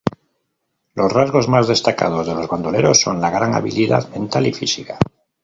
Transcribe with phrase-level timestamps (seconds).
[0.95, 4.97] Los rasgos más destacados de los bandoleros son la gran habilidad mental y física.